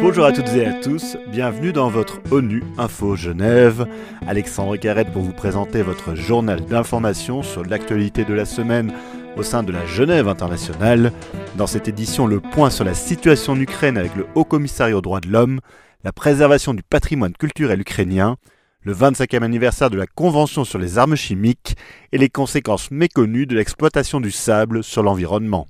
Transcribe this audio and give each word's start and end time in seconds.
Bonjour 0.00 0.24
à 0.26 0.32
toutes 0.32 0.54
et 0.54 0.66
à 0.66 0.74
tous, 0.74 1.16
bienvenue 1.28 1.72
dans 1.72 1.88
votre 1.88 2.20
ONU 2.30 2.62
Info 2.78 3.16
Genève. 3.16 3.86
Alexandre 4.26 4.76
Carrette 4.76 5.10
pour 5.10 5.22
vous 5.22 5.32
présenter 5.32 5.82
votre 5.82 6.14
journal 6.14 6.64
d'information 6.64 7.42
sur 7.42 7.64
l'actualité 7.64 8.24
de 8.24 8.34
la 8.34 8.44
semaine 8.44 8.92
au 9.36 9.42
sein 9.42 9.62
de 9.62 9.72
la 9.72 9.84
Genève 9.86 10.28
internationale. 10.28 11.12
Dans 11.56 11.66
cette 11.66 11.88
édition, 11.88 12.26
le 12.26 12.40
point 12.40 12.70
sur 12.70 12.84
la 12.84 12.94
situation 12.94 13.54
en 13.54 13.60
Ukraine 13.60 13.98
avec 13.98 14.14
le 14.14 14.26
Haut 14.34 14.44
Commissariat 14.44 14.96
aux 14.96 15.00
droits 15.00 15.20
de 15.20 15.28
l'homme, 15.28 15.60
la 16.04 16.12
préservation 16.12 16.74
du 16.74 16.82
patrimoine 16.82 17.32
culturel 17.32 17.80
ukrainien, 17.80 18.36
le 18.82 18.94
25e 18.94 19.42
anniversaire 19.42 19.90
de 19.90 19.96
la 19.96 20.06
Convention 20.06 20.64
sur 20.64 20.78
les 20.78 20.98
armes 20.98 21.16
chimiques 21.16 21.76
et 22.12 22.18
les 22.18 22.28
conséquences 22.28 22.90
méconnues 22.90 23.46
de 23.46 23.56
l'exploitation 23.56 24.20
du 24.20 24.30
sable 24.30 24.84
sur 24.84 25.02
l'environnement. 25.02 25.68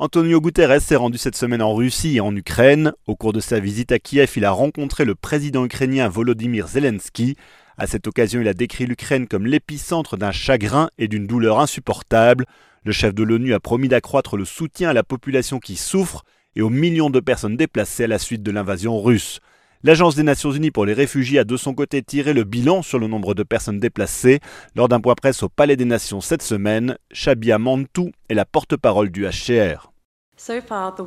Antonio 0.00 0.40
Guterres 0.40 0.80
s'est 0.80 0.94
rendu 0.94 1.18
cette 1.18 1.34
semaine 1.34 1.60
en 1.60 1.74
Russie 1.74 2.18
et 2.18 2.20
en 2.20 2.34
Ukraine. 2.36 2.92
Au 3.08 3.16
cours 3.16 3.32
de 3.32 3.40
sa 3.40 3.58
visite 3.58 3.90
à 3.90 3.98
Kiev, 3.98 4.30
il 4.36 4.44
a 4.44 4.52
rencontré 4.52 5.04
le 5.04 5.16
président 5.16 5.64
ukrainien 5.64 6.08
Volodymyr 6.08 6.68
Zelensky. 6.68 7.34
À 7.78 7.88
cette 7.88 8.06
occasion, 8.06 8.40
il 8.40 8.46
a 8.46 8.54
décrit 8.54 8.86
l'Ukraine 8.86 9.26
comme 9.26 9.44
l'épicentre 9.44 10.16
d'un 10.16 10.30
chagrin 10.30 10.88
et 10.98 11.08
d'une 11.08 11.26
douleur 11.26 11.58
insupportable. 11.58 12.46
Le 12.84 12.92
chef 12.92 13.12
de 13.12 13.24
l'ONU 13.24 13.54
a 13.54 13.58
promis 13.58 13.88
d'accroître 13.88 14.36
le 14.36 14.44
soutien 14.44 14.90
à 14.90 14.92
la 14.92 15.02
population 15.02 15.58
qui 15.58 15.74
souffre 15.74 16.22
et 16.54 16.62
aux 16.62 16.70
millions 16.70 17.10
de 17.10 17.18
personnes 17.18 17.56
déplacées 17.56 18.04
à 18.04 18.08
la 18.08 18.20
suite 18.20 18.44
de 18.44 18.52
l'invasion 18.52 19.02
russe. 19.02 19.40
L'Agence 19.84 20.16
des 20.16 20.24
Nations 20.24 20.52
Unies 20.52 20.72
pour 20.72 20.86
les 20.86 20.92
réfugiés 20.92 21.38
a 21.38 21.44
de 21.44 21.56
son 21.56 21.72
côté 21.72 22.02
tiré 22.02 22.32
le 22.32 22.42
bilan 22.44 22.82
sur 22.82 22.98
le 22.98 23.06
nombre 23.06 23.34
de 23.34 23.44
personnes 23.44 23.78
déplacées. 23.78 24.38
Lors 24.74 24.88
d'un 24.88 25.00
point 25.00 25.14
presse 25.16 25.44
au 25.44 25.48
Palais 25.48 25.76
des 25.76 25.84
Nations 25.84 26.20
cette 26.20 26.42
semaine, 26.42 26.96
Shabia 27.12 27.58
Mantou 27.58 28.10
est 28.28 28.34
la 28.34 28.44
porte-parole 28.44 29.10
du 29.10 29.24
HCR. 29.24 29.87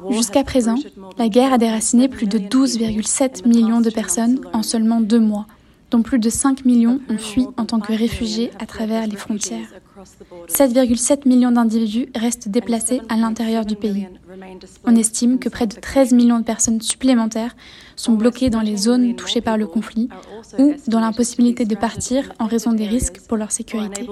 Jusqu'à 0.10 0.44
présent, 0.44 0.76
la 1.18 1.30
guerre 1.30 1.54
a 1.54 1.58
déraciné 1.58 2.10
plus 2.10 2.28
de 2.28 2.38
12,7 2.38 3.48
millions 3.48 3.82
de 3.82 3.90
personnes 3.90 4.42
en 4.54 4.62
seulement 4.62 5.00
deux 5.00 5.20
mois, 5.20 5.48
dont 5.90 6.02
plus 6.02 6.20
de 6.20 6.30
5 6.30 6.66
millions 6.66 7.00
ont 7.10 7.18
fui 7.18 7.48
en 7.58 7.66
tant 7.66 7.80
que 7.80 7.94
réfugiés 7.94 8.52
à 8.60 8.66
travers 8.66 9.08
les 9.08 9.16
frontières. 9.16 9.68
7,7 10.48 11.28
millions 11.28 11.52
d'individus 11.52 12.08
restent 12.16 12.50
déplacés 12.50 13.02
à 13.10 13.16
l'intérieur 13.16 13.66
du 13.66 13.76
pays. 13.76 14.08
On 14.86 14.96
estime 14.96 15.40
que 15.40 15.50
près 15.50 15.68
de 15.68 15.76
13 15.76 16.14
millions 16.14 16.40
de 16.40 16.44
personnes 16.44 16.82
supplémentaires 16.82 17.56
sont 17.96 18.14
bloquées 18.14 18.50
dans 18.50 18.62
les 18.62 18.78
zones 18.78 19.16
touchées 19.16 19.42
par 19.42 19.58
le 19.58 19.68
conflit 19.68 20.10
ou 20.58 20.74
dans 20.88 21.00
l'impossibilité 21.00 21.66
de 21.66 21.76
partir 21.76 22.32
en 22.40 22.48
raison 22.48 22.74
des 22.74 22.88
risques 22.88 23.22
pour 23.28 23.38
leur 23.38 23.52
sécurité. 23.52 24.08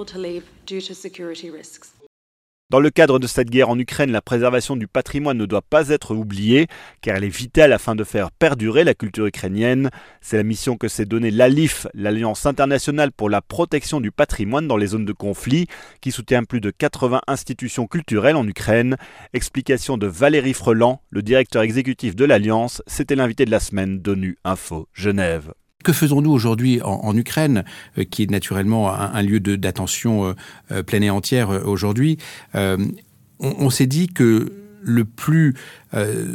Dans 2.70 2.78
le 2.78 2.90
cadre 2.90 3.18
de 3.18 3.26
cette 3.26 3.50
guerre 3.50 3.68
en 3.68 3.78
Ukraine, 3.80 4.12
la 4.12 4.22
préservation 4.22 4.76
du 4.76 4.86
patrimoine 4.86 5.36
ne 5.36 5.44
doit 5.44 5.60
pas 5.60 5.88
être 5.88 6.14
oubliée, 6.14 6.68
car 7.00 7.16
elle 7.16 7.24
est 7.24 7.28
vitale 7.28 7.72
afin 7.72 7.96
de 7.96 8.04
faire 8.04 8.30
perdurer 8.30 8.84
la 8.84 8.94
culture 8.94 9.26
ukrainienne. 9.26 9.90
C'est 10.20 10.36
la 10.36 10.44
mission 10.44 10.76
que 10.76 10.86
s'est 10.86 11.04
donnée 11.04 11.32
l'ALIF, 11.32 11.88
l'Alliance 11.94 12.46
internationale 12.46 13.10
pour 13.10 13.28
la 13.28 13.42
protection 13.42 14.00
du 14.00 14.12
patrimoine 14.12 14.68
dans 14.68 14.76
les 14.76 14.86
zones 14.86 15.04
de 15.04 15.12
conflit, 15.12 15.66
qui 16.00 16.12
soutient 16.12 16.44
plus 16.44 16.60
de 16.60 16.70
80 16.70 17.22
institutions 17.26 17.88
culturelles 17.88 18.36
en 18.36 18.46
Ukraine. 18.46 18.96
Explication 19.32 19.98
de 19.98 20.06
Valérie 20.06 20.54
Freland, 20.54 21.02
le 21.10 21.22
directeur 21.22 21.62
exécutif 21.62 22.14
de 22.14 22.24
l'Alliance, 22.24 22.82
c'était 22.86 23.16
l'invité 23.16 23.46
de 23.46 23.50
la 23.50 23.58
semaine 23.58 23.98
d'ONU 23.98 24.36
Info 24.44 24.86
Genève. 24.94 25.54
Que 25.82 25.92
faisons-nous 25.92 26.30
aujourd'hui 26.30 26.80
en, 26.82 27.16
Ukraine, 27.16 27.64
euh, 27.98 28.04
qui 28.04 28.22
est 28.22 28.30
naturellement 28.30 28.92
un, 28.92 29.22
lieu 29.22 29.40
d'attention 29.40 30.26
euh, 30.26 30.32
euh, 30.72 30.82
pleine 30.82 31.02
et 31.02 31.10
entière 31.10 31.48
aujourd'hui 31.66 32.18
On, 32.54 33.70
s'est 33.70 33.86
dit 33.86 34.08
que 34.08 34.52
le 34.82 35.04
plus 35.04 35.54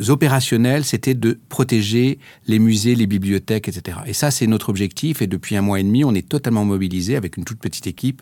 opérationnel, 0.07 0.83
c'était 0.83 1.13
de 1.13 1.39
protéger 1.49 2.19
les 2.47 2.59
musées, 2.59 2.95
les 2.95 3.07
bibliothèques, 3.07 3.67
etc. 3.67 3.99
Et 4.05 4.13
ça, 4.13 4.31
c'est 4.31 4.47
notre 4.47 4.69
objectif. 4.69 5.21
Et 5.21 5.27
depuis 5.27 5.55
un 5.55 5.61
mois 5.61 5.79
et 5.79 5.83
demi, 5.83 6.03
on 6.03 6.13
est 6.13 6.27
totalement 6.27 6.65
mobilisé 6.65 7.15
avec 7.15 7.37
une 7.37 7.43
toute 7.43 7.59
petite 7.59 7.87
équipe. 7.87 8.21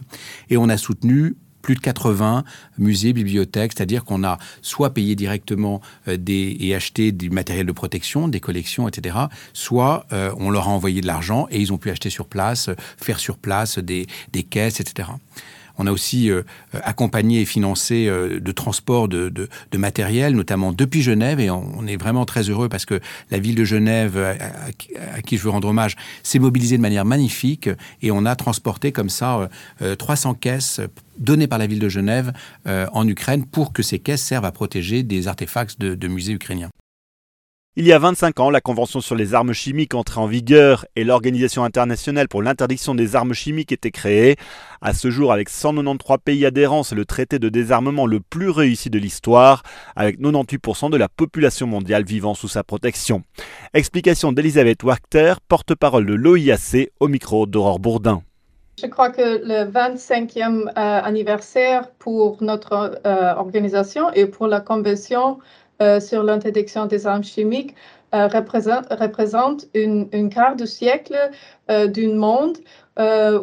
Et 0.50 0.58
on 0.58 0.68
a 0.70 0.78
soutenu 0.78 1.36
plus 1.64 1.74
de 1.74 1.80
80 1.80 2.44
musées, 2.78 3.14
bibliothèques, 3.14 3.72
c'est-à-dire 3.76 4.04
qu'on 4.04 4.24
a 4.24 4.38
soit 4.62 4.94
payé 4.94 5.16
directement 5.16 5.82
euh, 6.08 6.18
des, 6.18 6.56
et 6.60 6.76
acheté 6.76 7.12
du 7.12 7.32
matériel 7.32 7.66
de 7.66 7.72
protection, 7.72 8.28
des 8.28 8.40
collections, 8.40 8.88
etc., 8.88 9.18
soit 9.54 10.06
euh, 10.14 10.32
on 10.38 10.52
leur 10.52 10.68
a 10.68 10.72
envoyé 10.72 11.02
de 11.02 11.08
l'argent 11.08 11.48
et 11.50 11.60
ils 11.60 11.74
ont 11.74 11.78
pu 11.80 11.90
acheter 11.90 12.12
sur 12.12 12.28
place, 12.28 12.70
faire 12.98 13.18
sur 13.18 13.38
place 13.38 13.80
des, 13.80 14.06
des 14.32 14.44
caisses, 14.44 14.80
etc. 14.80 15.10
On 15.78 15.88
a 15.88 15.92
aussi 15.92 16.30
euh, 16.30 16.44
accompagné 16.72 17.42
et 17.42 17.46
financé 17.46 18.08
euh, 18.08 18.40
de 18.40 18.52
transport 18.52 19.08
de, 19.08 19.30
de, 19.30 19.78
matériel, 19.78 20.36
notamment 20.36 20.72
depuis 20.72 21.02
Genève, 21.02 21.40
et 21.40 21.50
on, 21.50 21.86
est 21.88 21.98
vraiment 21.98 22.26
très 22.26 22.44
heureux 22.50 22.70
parce 22.70 22.86
que 22.86 23.00
la 23.32 23.40
ville 23.40 23.56
de 23.56 23.64
Genève, 23.64 24.18
à, 24.18 25.22
qui 25.22 25.38
je 25.38 25.44
veux 25.44 25.50
rendre 25.50 25.68
hommage, 25.68 25.96
s'est 26.22 26.40
mobilisée 26.40 26.78
de 26.78 26.82
manière 26.82 27.06
magnifique, 27.06 27.70
et 28.02 28.12
on 28.12 28.26
a 28.26 28.36
transporté 28.36 28.92
comme 28.92 29.10
ça 29.10 29.50
300 29.98 30.32
euh, 30.32 30.34
caisses 30.40 30.82
données 31.18 31.48
par 31.48 31.60
la 31.60 31.68
ville 31.68 31.80
de 31.80 31.90
Genève 31.90 32.34
en 32.66 33.08
Ukraine 33.08 33.46
pour 33.46 33.72
que 33.72 33.84
ces 33.84 34.00
caisses 34.00 34.24
servent 34.24 34.46
à 34.46 34.52
protéger 34.52 35.04
des 35.04 35.28
artefacts 35.28 35.80
de, 35.80 35.96
de 35.96 36.08
musées 36.08 36.34
ukrainiens. 36.34 36.70
Il 37.76 37.88
y 37.88 37.92
a 37.92 37.98
25 37.98 38.40
ans, 38.40 38.50
la 38.52 38.62
Convention 38.62 39.02
sur 39.02 39.16
les 39.16 39.34
armes 39.34 39.52
chimiques 39.52 39.96
entrait 39.96 40.20
en 40.20 40.28
vigueur 40.28 40.86
et 40.96 41.04
l'Organisation 41.04 41.64
internationale 41.64 42.28
pour 42.28 42.44
l'interdiction 42.44 42.94
des 42.94 43.16
armes 43.16 43.34
chimiques 43.34 43.72
était 43.72 43.90
créée. 43.90 44.36
À 44.80 44.94
ce 44.94 45.10
jour, 45.10 45.34
avec 45.34 45.50
193 45.50 46.20
pays 46.24 46.46
adhérents, 46.46 46.84
c'est 46.84 46.94
le 46.94 47.04
traité 47.04 47.40
de 47.40 47.50
désarmement 47.50 48.06
le 48.06 48.20
plus 48.20 48.52
réussi 48.52 48.92
de 48.92 49.00
l'histoire, 49.00 49.64
avec 49.96 50.20
98% 50.20 50.92
de 50.92 50.98
la 50.98 51.10
population 51.10 51.66
mondiale 51.66 52.04
vivant 52.04 52.36
sous 52.36 52.48
sa 52.48 52.64
protection. 52.64 53.24
Explication 53.74 54.34
d'Elisabeth 54.34 54.84
Wachter, 54.84 55.34
porte-parole 55.48 56.06
de 56.06 56.14
l'OIAC, 56.14 56.92
au 57.00 57.08
micro 57.08 57.48
d'Aurore 57.48 57.80
Bourdin. 57.80 58.22
Je 58.80 58.88
crois 58.88 59.10
que 59.10 59.22
le 59.22 59.72
25e 59.72 60.68
euh, 60.68 60.72
anniversaire 60.76 61.92
pour 62.00 62.42
notre 62.42 63.00
euh, 63.06 63.34
organisation 63.36 64.12
et 64.14 64.26
pour 64.26 64.48
la 64.48 64.62
Convention 64.62 65.40
sur 66.00 66.24
l'interdiction 66.24 66.86
des 66.86 67.06
armes 67.08 67.24
chimiques 67.24 67.76
euh, 68.14 68.28
représente, 68.28 68.94
représente 68.94 69.66
une, 69.74 70.30
quart 70.30 70.56
de 70.56 70.66
siècle 70.66 71.18
euh, 71.72 71.88
d'un 71.88 72.14
monde 72.14 72.60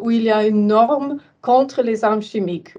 où 0.00 0.12
il 0.12 0.22
y 0.22 0.30
a 0.30 0.46
une 0.46 0.68
norme 0.68 1.18
contre 1.42 1.82
les 1.82 2.04
armes 2.04 2.22
chimiques. 2.22 2.74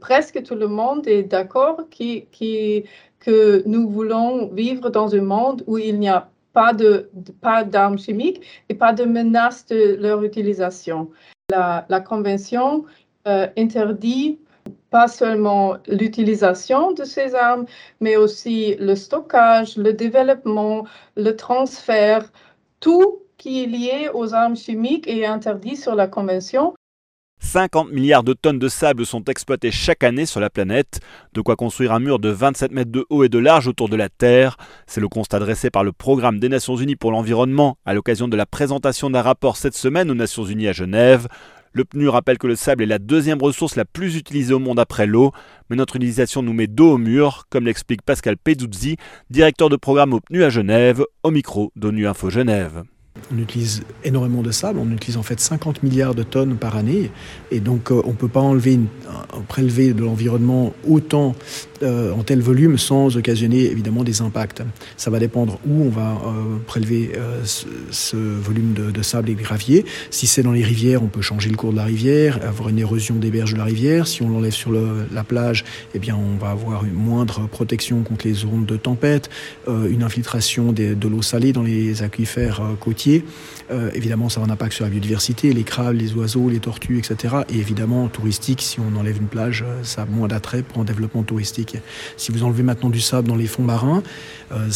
presque 0.00 0.42
tout 0.42 0.54
le 0.54 0.68
monde 0.68 1.06
est 1.06 1.24
d'accord 1.24 1.82
que 1.90 3.62
nous 3.68 3.90
voulons 3.90 4.48
vivre 4.54 4.88
dans 4.88 5.14
un 5.14 5.20
monde 5.20 5.64
où 5.66 5.76
il 5.76 5.98
n'y 5.98 6.08
a 6.08 6.30
pas 6.54 6.72
de, 6.72 7.10
pas 7.42 7.62
d'armes 7.62 7.98
chimiques 7.98 8.40
et 8.70 8.74
pas 8.74 8.94
de 8.94 9.04
menace 9.04 9.66
de 9.66 9.96
leur 10.00 10.22
utilisation. 10.22 11.10
La 11.50 12.00
Convention 12.00 12.86
interdit 13.26 14.38
pas 14.90 15.08
seulement 15.08 15.76
l'utilisation 15.86 16.92
de 16.92 17.04
ces 17.04 17.34
armes, 17.34 17.66
mais 18.00 18.16
aussi 18.16 18.76
le 18.78 18.94
stockage, 18.94 19.76
le 19.76 19.92
développement, 19.92 20.86
le 21.16 21.36
transfert, 21.36 22.30
tout 22.80 23.22
qui 23.36 23.62
est 23.62 23.66
lié 23.66 24.10
aux 24.12 24.34
armes 24.34 24.56
chimiques 24.56 25.08
est 25.08 25.24
interdit 25.24 25.76
sur 25.76 25.94
la 25.94 26.08
Convention. 26.08 26.74
50 27.40 27.92
milliards 27.92 28.24
de 28.24 28.32
tonnes 28.32 28.58
de 28.58 28.68
sable 28.68 29.06
sont 29.06 29.24
exploitées 29.24 29.70
chaque 29.70 30.02
année 30.02 30.26
sur 30.26 30.40
la 30.40 30.50
planète, 30.50 31.00
de 31.34 31.40
quoi 31.40 31.56
construire 31.56 31.92
un 31.92 32.00
mur 32.00 32.18
de 32.18 32.28
27 32.28 32.72
mètres 32.72 32.90
de 32.90 33.06
haut 33.10 33.24
et 33.24 33.28
de 33.28 33.38
large 33.38 33.68
autour 33.68 33.88
de 33.88 33.96
la 33.96 34.08
Terre. 34.08 34.56
C'est 34.86 35.00
le 35.00 35.08
constat 35.08 35.38
dressé 35.38 35.70
par 35.70 35.84
le 35.84 35.92
Programme 35.92 36.40
des 36.40 36.48
Nations 36.48 36.76
Unies 36.76 36.96
pour 36.96 37.12
l'environnement 37.12 37.78
à 37.86 37.94
l'occasion 37.94 38.28
de 38.28 38.36
la 38.36 38.44
présentation 38.44 39.08
d'un 39.08 39.22
rapport 39.22 39.56
cette 39.56 39.76
semaine 39.76 40.10
aux 40.10 40.14
Nations 40.14 40.44
Unies 40.44 40.68
à 40.68 40.72
Genève. 40.72 41.28
Le 41.72 41.84
PNU 41.84 42.08
rappelle 42.08 42.38
que 42.38 42.46
le 42.46 42.56
sable 42.56 42.82
est 42.82 42.86
la 42.86 42.98
deuxième 42.98 43.42
ressource 43.42 43.76
la 43.76 43.84
plus 43.84 44.16
utilisée 44.16 44.54
au 44.54 44.58
monde 44.58 44.80
après 44.80 45.06
l'eau, 45.06 45.32
mais 45.70 45.76
notre 45.76 45.96
utilisation 45.96 46.42
nous 46.42 46.52
met 46.52 46.66
dos 46.66 46.92
au 46.92 46.98
mur, 46.98 47.46
comme 47.50 47.66
l'explique 47.66 48.02
Pascal 48.02 48.36
Peduzzi, 48.36 48.96
directeur 49.30 49.68
de 49.68 49.76
programme 49.76 50.14
au 50.14 50.20
PNU 50.20 50.44
à 50.44 50.50
Genève, 50.50 51.04
au 51.22 51.30
micro 51.30 51.72
d'ONU 51.76 52.06
Info 52.06 52.30
Genève. 52.30 52.84
On 53.32 53.38
utilise 53.38 53.82
énormément 54.04 54.42
de 54.42 54.50
sable, 54.50 54.78
on 54.78 54.90
utilise 54.90 55.16
en 55.16 55.22
fait 55.22 55.40
50 55.40 55.82
milliards 55.82 56.14
de 56.14 56.22
tonnes 56.22 56.56
par 56.56 56.76
année, 56.76 57.10
et 57.50 57.60
donc 57.60 57.90
euh, 57.90 58.00
on 58.04 58.10
ne 58.10 58.14
peut 58.14 58.28
pas 58.28 58.40
enlever, 58.40 58.78
prélever 59.48 59.92
de 59.92 60.02
l'environnement 60.02 60.72
autant 60.88 61.34
euh, 61.82 62.12
en 62.12 62.22
tel 62.22 62.40
volume 62.40 62.78
sans 62.78 63.16
occasionner 63.16 63.64
évidemment 63.66 64.04
des 64.04 64.20
impacts. 64.20 64.62
Ça 64.96 65.10
va 65.10 65.18
dépendre 65.18 65.58
où 65.66 65.84
on 65.84 65.90
va 65.90 66.12
euh, 66.12 66.56
prélever 66.66 67.12
ce, 67.44 68.16
volume 68.16 68.74
de, 68.74 69.02
sable 69.02 69.30
et 69.30 69.34
de 69.34 69.40
gravier. 69.40 69.84
Si 70.10 70.26
c'est 70.26 70.42
dans 70.42 70.52
les 70.52 70.64
rivières, 70.64 71.02
on 71.02 71.06
peut 71.06 71.22
changer 71.22 71.50
le 71.50 71.56
cours 71.56 71.72
de 71.72 71.76
la 71.76 71.84
rivière, 71.84 72.40
avoir 72.46 72.68
une 72.68 72.78
érosion 72.78 73.16
des 73.16 73.30
berges 73.30 73.52
de 73.52 73.58
la 73.58 73.64
rivière. 73.64 74.06
Si 74.06 74.22
on 74.22 74.28
l'enlève 74.28 74.52
sur 74.52 74.72
la 74.72 75.24
plage, 75.24 75.64
eh 75.94 75.98
bien 75.98 76.16
on 76.16 76.36
va 76.36 76.50
avoir 76.50 76.84
une 76.84 76.94
moindre 76.94 77.46
protection 77.48 78.02
contre 78.02 78.26
les 78.26 78.44
ondes 78.44 78.66
de 78.66 78.76
tempête, 78.76 79.30
une 79.66 80.02
infiltration 80.02 80.72
de 80.72 81.08
l'eau 81.08 81.22
salée 81.22 81.52
dans 81.52 81.62
les 81.62 82.02
aquifères 82.02 82.62
côtiers 82.80 83.07
Euh, 83.70 83.90
évidemment, 83.94 84.28
ça 84.28 84.40
a 84.40 84.44
un 84.44 84.50
impact 84.50 84.72
sur 84.72 84.84
la 84.84 84.90
biodiversité, 84.90 85.52
les 85.52 85.62
crabes, 85.62 85.94
les 85.94 86.14
oiseaux, 86.14 86.48
les 86.48 86.60
tortues, 86.60 86.98
etc. 86.98 87.36
Et 87.50 87.58
évidemment, 87.58 88.08
touristique, 88.08 88.62
si 88.62 88.80
on 88.80 88.98
enlève 88.98 89.18
une 89.18 89.26
plage, 89.26 89.64
euh, 89.66 89.82
ça 89.82 90.02
a 90.02 90.06
moins 90.06 90.28
d'attrait 90.28 90.62
pour 90.62 90.80
un 90.80 90.84
développement 90.84 91.22
touristique. 91.22 91.76
Si 92.16 92.32
vous 92.32 92.44
enlevez 92.44 92.62
maintenant 92.62 92.88
du 92.88 93.00
sable 93.00 93.28
dans 93.28 93.36
les 93.36 93.46
fonds 93.46 93.62
marins, 93.62 94.02
euh, 94.52 94.68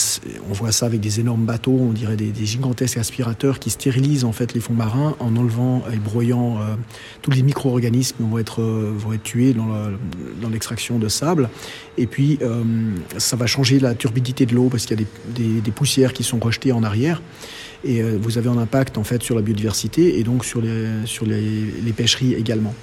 on 0.48 0.52
voit 0.52 0.72
ça 0.72 0.86
avec 0.86 1.00
des 1.00 1.20
énormes 1.20 1.44
bateaux, 1.44 1.78
on 1.80 1.92
dirait 1.92 2.16
des, 2.16 2.32
gigantesques 2.44 2.98
aspirateurs 2.98 3.58
qui 3.58 3.70
stérilisent 3.70 4.24
en 4.24 4.32
fait 4.32 4.52
les 4.52 4.60
fonds 4.60 4.74
marins 4.74 5.14
en 5.20 5.36
enlevant 5.36 5.84
et 5.92 5.96
broyant 5.96 6.58
tous 7.22 7.30
les 7.30 7.42
micro-organismes 7.42 8.16
vont 8.18 8.38
être, 8.38 8.62
vont 8.62 9.12
être 9.12 9.22
tués 9.22 9.54
dans 9.54 10.48
l'extraction 10.48 10.98
de 10.98 11.08
sable. 11.08 11.48
Et 11.96 12.06
puis, 12.06 12.38
ça 13.16 13.36
va 13.36 13.46
changer 13.46 13.78
la 13.78 13.94
turbidité 13.94 14.44
de 14.44 14.54
l'eau 14.54 14.68
parce 14.68 14.86
qu'il 14.86 15.00
y 15.00 15.02
a 15.02 15.60
des, 15.60 15.70
poussières 15.70 16.12
qui 16.12 16.24
sont 16.24 16.38
rejetées 16.38 16.72
en 16.72 16.82
arrière 16.82 17.22
et 17.84 18.02
vous 18.20 18.38
avez 18.38 18.48
un 18.48 18.58
impact 18.58 18.98
en 18.98 19.04
fait 19.04 19.22
sur 19.22 19.34
la 19.34 19.42
biodiversité 19.42 20.18
et 20.18 20.24
donc 20.24 20.44
sur 20.44 20.60
les, 20.60 21.06
sur 21.06 21.26
les, 21.26 21.40
les 21.40 21.92
pêcheries 21.92 22.34
également. 22.34 22.74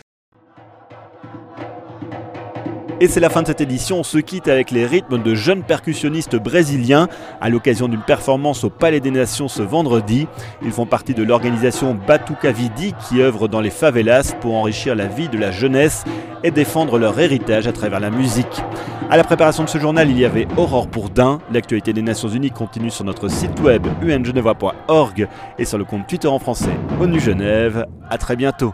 Et 3.02 3.08
c'est 3.08 3.22
la 3.22 3.30
fin 3.30 3.42
de 3.42 3.48
cette 3.48 3.62
édition. 3.62 4.00
On 4.00 4.04
se 4.04 4.18
quitte 4.18 4.50
avec 4.50 4.72
les 4.72 4.86
rythmes 4.86 5.24
de 5.24 5.34
jeunes 5.34 5.64
percussionnistes 5.64 6.36
brésiliens 6.36 7.08
à 7.40 7.50
l'occasion 7.50 7.88
d'une 7.88 8.02
performance 8.02 8.66
au 8.66 8.70
Palais 8.70 9.00
des 9.00 9.10
Nations 9.12 9.48
ce 9.48 9.62
vendredi. 9.62 10.28
Ils 10.62 10.74
font 10.74 10.86
partie 10.86 11.14
de 11.14 11.24
l'organisation 11.24 11.96
Batuca 11.96 12.52
Vidi 12.52 12.94
qui 13.08 13.22
œuvre 13.22 13.48
dans 13.48 13.62
les 13.62 13.70
favelas 13.70 14.36
pour 14.42 14.56
enrichir 14.56 14.96
la 14.96 15.08
vie 15.08 15.30
de 15.30 15.38
la 15.38 15.52
jeunesse 15.52 16.04
et 16.44 16.52
défendre 16.52 17.00
leur 17.00 17.18
héritage 17.18 17.68
à 17.68 17.72
travers 17.72 18.02
la 18.02 18.10
musique. 18.10 18.62
À 19.10 19.16
la 19.16 19.24
préparation 19.24 19.64
de 19.64 19.70
ce 19.70 19.78
journal, 19.78 20.10
il 20.10 20.20
y 20.20 20.26
avait 20.26 20.48
Aurore 20.58 20.88
Bourdin. 20.88 21.40
L'actualité 21.54 21.94
des 21.94 22.02
Nations 22.02 22.28
Unies 22.28 22.52
continue 22.52 22.92
sur 22.92 23.06
notre 23.06 23.30
site 23.30 23.62
web 23.62 23.88
ungenevois.org 24.04 25.28
et 25.58 25.66
sur 25.66 25.78
le 25.78 25.86
compte 25.86 26.06
Twitter 26.06 26.28
en 26.28 26.40
français 26.40 26.78
ONU 27.00 27.20
Genève. 27.22 27.86
À 28.10 28.18
très 28.18 28.36
bientôt. 28.36 28.74